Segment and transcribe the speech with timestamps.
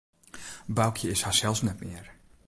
[0.67, 2.09] Boukje is harsels net mear.